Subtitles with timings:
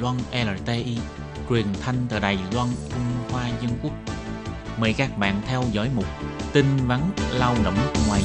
[0.00, 0.98] Loan LTI,
[1.48, 3.92] truyền thanh từ Đài Loan Trung Hoa Dân Quốc.
[4.80, 6.04] Mời các bạn theo dõi mục
[6.52, 7.00] tin vắn
[7.32, 7.74] lao động
[8.08, 8.22] ngoài.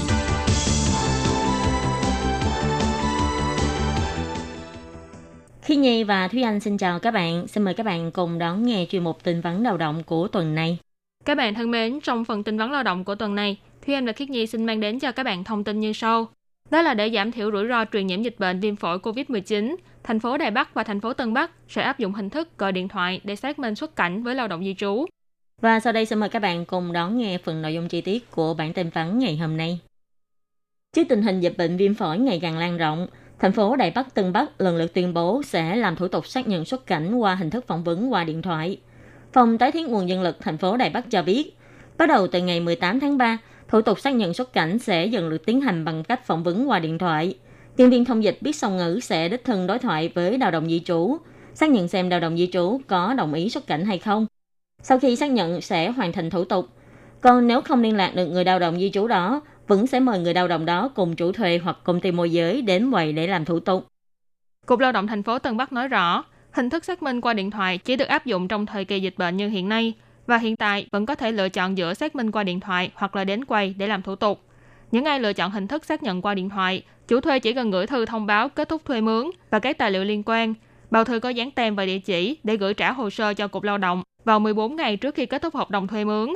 [5.61, 7.47] Khi Nhi và Thúy Anh xin chào các bạn.
[7.47, 10.55] Xin mời các bạn cùng đón nghe chuyên mục tin vắn lao động của tuần
[10.55, 10.77] này.
[11.25, 14.05] Các bạn thân mến, trong phần tin vắn lao động của tuần này, Thúy Anh
[14.05, 16.27] và Khiết Nhi xin mang đến cho các bạn thông tin như sau.
[16.71, 20.19] Đó là để giảm thiểu rủi ro truyền nhiễm dịch bệnh viêm phổi COVID-19, thành
[20.19, 22.87] phố Đài Bắc và thành phố Tân Bắc sẽ áp dụng hình thức gọi điện
[22.87, 25.05] thoại để xác minh xuất cảnh với lao động di trú.
[25.61, 28.31] Và sau đây xin mời các bạn cùng đón nghe phần nội dung chi tiết
[28.31, 29.79] của bản tin vắn ngày hôm nay.
[30.95, 33.07] Trước tình hình dịch bệnh viêm phổi ngày càng lan rộng,
[33.39, 36.47] thành phố Đài Bắc Tân Bắc lần lượt tuyên bố sẽ làm thủ tục xác
[36.47, 38.77] nhận xuất cảnh qua hình thức phỏng vấn qua điện thoại.
[39.33, 41.57] Phòng tái thiết nguồn nhân lực thành phố Đài Bắc cho biết,
[41.97, 45.29] bắt đầu từ ngày 18 tháng 3, thủ tục xác nhận xuất cảnh sẽ dần
[45.29, 47.35] được tiến hành bằng cách phỏng vấn qua điện thoại.
[47.77, 50.69] Nhân viên thông dịch biết song ngữ sẽ đích thân đối thoại với lao động
[50.69, 51.17] di trú,
[51.53, 54.27] xác nhận xem lao động di trú có đồng ý xuất cảnh hay không.
[54.81, 56.67] Sau khi xác nhận sẽ hoàn thành thủ tục.
[57.21, 60.19] Còn nếu không liên lạc được người lao động di trú đó, vẫn sẽ mời
[60.19, 63.27] người lao động đó cùng chủ thuê hoặc công ty môi giới đến quầy để
[63.27, 63.87] làm thủ tục.
[64.65, 67.51] Cục Lao động thành phố Tân Bắc nói rõ, hình thức xác minh qua điện
[67.51, 69.93] thoại chỉ được áp dụng trong thời kỳ dịch bệnh như hiện nay
[70.27, 73.15] và hiện tại vẫn có thể lựa chọn giữa xác minh qua điện thoại hoặc
[73.15, 74.41] là đến quầy để làm thủ tục.
[74.91, 77.71] Những ai lựa chọn hình thức xác nhận qua điện thoại, chủ thuê chỉ cần
[77.71, 80.53] gửi thư thông báo kết thúc thuê mướn và các tài liệu liên quan.
[80.91, 83.63] Bao thư có dán tem và địa chỉ để gửi trả hồ sơ cho Cục
[83.63, 86.29] Lao động vào 14 ngày trước khi kết thúc hợp đồng thuê mướn.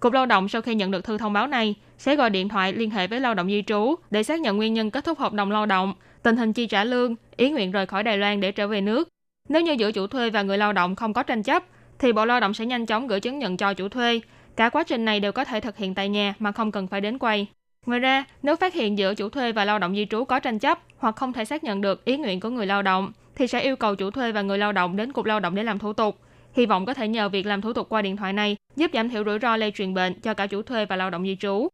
[0.00, 2.72] Cục Lao động sau khi nhận được thư thông báo này sẽ gọi điện thoại
[2.72, 5.32] liên hệ với lao động di trú để xác nhận nguyên nhân kết thúc hợp
[5.32, 8.52] đồng lao động, tình hình chi trả lương, ý nguyện rời khỏi Đài Loan để
[8.52, 9.08] trở về nước.
[9.48, 11.64] Nếu như giữa chủ thuê và người lao động không có tranh chấp,
[11.98, 14.20] thì Bộ Lao động sẽ nhanh chóng gửi chứng nhận cho chủ thuê.
[14.56, 17.00] Cả quá trình này đều có thể thực hiện tại nhà mà không cần phải
[17.00, 17.46] đến quầy.
[17.86, 20.58] Ngoài ra, nếu phát hiện giữa chủ thuê và lao động di trú có tranh
[20.58, 23.60] chấp hoặc không thể xác nhận được ý nguyện của người lao động, thì sẽ
[23.60, 25.92] yêu cầu chủ thuê và người lao động đến cục lao động để làm thủ
[25.92, 26.18] tục.
[26.52, 29.08] Hy vọng có thể nhờ việc làm thủ tục qua điện thoại này giúp giảm
[29.08, 31.68] thiểu rủi ro lây truyền bệnh cho cả chủ thuê và lao động di trú.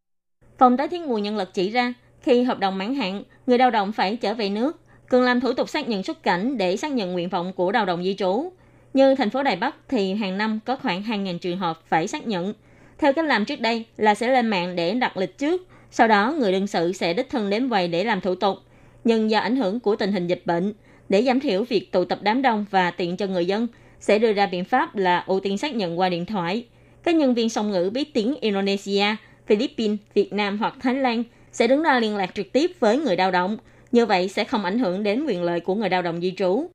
[0.58, 3.70] Phòng tái thiết nguồn nhân lực chỉ ra, khi hợp đồng mãn hạn, người lao
[3.70, 6.92] động phải trở về nước, cần làm thủ tục xác nhận xuất cảnh để xác
[6.92, 8.52] nhận nguyện vọng của lao động di trú.
[8.94, 12.26] Như thành phố Đài Bắc thì hàng năm có khoảng 2.000 trường hợp phải xác
[12.26, 12.54] nhận.
[12.98, 16.34] Theo cách làm trước đây là sẽ lên mạng để đặt lịch trước, sau đó
[16.38, 18.58] người đương sự sẽ đích thân đến quầy để làm thủ tục.
[19.04, 20.72] Nhưng do ảnh hưởng của tình hình dịch bệnh,
[21.08, 23.66] để giảm thiểu việc tụ tập đám đông và tiện cho người dân,
[24.00, 26.64] sẽ đưa ra biện pháp là ưu tiên xác nhận qua điện thoại.
[27.02, 29.04] Các nhân viên song ngữ biết tiếng Indonesia,
[29.46, 33.16] Philippines, Việt Nam hoặc Thái Lan sẽ đứng ra liên lạc trực tiếp với người
[33.16, 33.56] lao động.
[33.92, 36.70] Như vậy sẽ không ảnh hưởng đến quyền lợi của người lao động di trú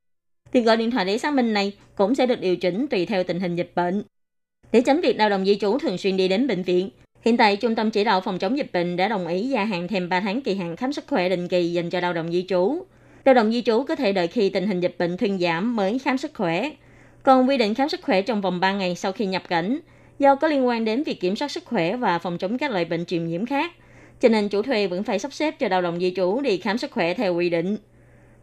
[0.55, 3.23] thì gọi điện thoại để xác minh này cũng sẽ được điều chỉnh tùy theo
[3.23, 4.03] tình hình dịch bệnh.
[4.71, 6.89] Để tránh việc lao động di trú thường xuyên đi đến bệnh viện,
[7.25, 9.87] hiện tại Trung tâm Chỉ đạo Phòng chống dịch bệnh đã đồng ý gia hạn
[9.87, 12.45] thêm 3 tháng kỳ hạn khám sức khỏe định kỳ dành cho lao động di
[12.49, 12.85] trú.
[13.25, 15.99] Lao động di trú có thể đợi khi tình hình dịch bệnh thuyên giảm mới
[15.99, 16.69] khám sức khỏe.
[17.23, 19.79] Còn quy định khám sức khỏe trong vòng 3 ngày sau khi nhập cảnh,
[20.19, 22.85] do có liên quan đến việc kiểm soát sức khỏe và phòng chống các loại
[22.85, 23.71] bệnh truyền nhiễm khác,
[24.21, 26.77] cho nên chủ thuê vẫn phải sắp xếp cho lao động di trú đi khám
[26.77, 27.77] sức khỏe theo quy định.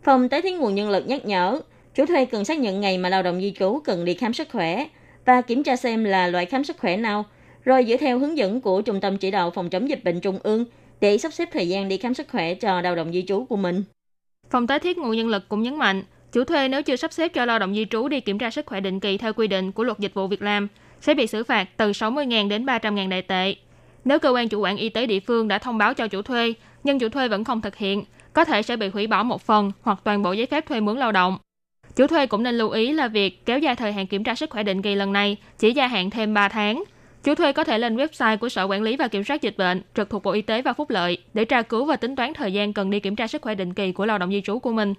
[0.02, 1.60] Phòng tái thiết nguồn nhân lực nhắc nhở,
[1.94, 4.48] chủ thuê cần xác nhận ngày mà lao động di trú cần đi khám sức
[4.52, 4.86] khỏe
[5.24, 7.24] và kiểm tra xem là loại khám sức khỏe nào,
[7.64, 10.38] rồi dựa theo hướng dẫn của Trung tâm Chỉ đạo Phòng chống dịch bệnh Trung
[10.42, 10.64] ương
[11.00, 13.56] để sắp xếp thời gian đi khám sức khỏe cho lao động di trú của
[13.56, 13.82] mình.
[14.50, 17.28] Phòng tái thiết nguồn nhân lực cũng nhấn mạnh, chủ thuê nếu chưa sắp xếp
[17.28, 19.72] cho lao động di trú đi kiểm tra sức khỏe định kỳ theo quy định
[19.72, 20.68] của luật dịch vụ việc làm
[21.00, 23.54] sẽ bị xử phạt từ 60.000 đến 300.000 đại tệ.
[24.04, 26.54] Nếu cơ quan chủ quản y tế địa phương đã thông báo cho chủ thuê,
[26.84, 29.72] nhưng chủ thuê vẫn không thực hiện, có thể sẽ bị hủy bỏ một phần
[29.82, 31.38] hoặc toàn bộ giấy phép thuê mướn lao động.
[31.96, 34.50] Chủ thuê cũng nên lưu ý là việc kéo dài thời hạn kiểm tra sức
[34.50, 36.84] khỏe định kỳ lần này chỉ gia hạn thêm 3 tháng.
[37.24, 39.82] Chủ thuê có thể lên website của Sở Quản lý và Kiểm soát Dịch bệnh
[39.94, 42.52] trực thuộc Bộ Y tế và Phúc lợi để tra cứu và tính toán thời
[42.52, 44.72] gian cần đi kiểm tra sức khỏe định kỳ của lao động di trú của
[44.72, 44.94] mình.